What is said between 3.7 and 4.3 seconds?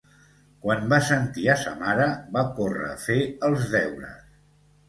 deures